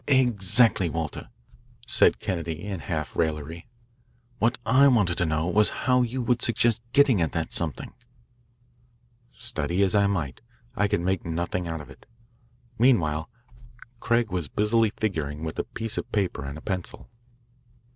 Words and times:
"Exactly, 0.07 0.89
Walter," 0.89 1.29
said 1.85 2.17
Kennedy 2.19 2.63
in 2.65 2.79
half 2.79 3.15
raillery. 3.15 3.67
"What 4.39 4.57
I 4.65 4.87
wanted 4.87 5.19
to 5.19 5.27
know 5.27 5.45
was 5.47 5.69
how 5.85 6.01
you 6.01 6.23
would 6.23 6.41
suggest 6.41 6.81
getting 6.91 7.21
at 7.21 7.33
that 7.33 7.53
something." 7.53 7.93
Study 9.37 9.83
as 9.83 9.93
I 9.93 10.07
might, 10.07 10.41
I 10.75 10.87
could 10.87 11.01
make 11.01 11.23
nothing 11.23 11.67
out 11.67 11.81
of 11.81 11.89
it. 11.91 12.07
Meanwhile 12.79 13.29
Craig 13.99 14.31
was 14.31 14.47
busily 14.47 14.89
figuring 14.89 15.43
with 15.43 15.59
a 15.59 15.65
piece 15.65 15.99
of 15.99 16.11
paper 16.11 16.45
and 16.45 16.57
a 16.57 16.61
pencil. 16.61 17.07